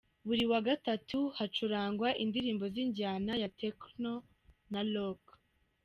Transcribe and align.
Buri 0.27 0.43
wa 0.51 0.59
gatatu: 0.67 1.17
Hacurangwa 1.37 2.09
indirimbo 2.23 2.65
z’injyana 2.73 3.31
ya 3.41 3.49
Techno 3.61 4.13
na 4.71 4.81
Rock. 4.93 5.21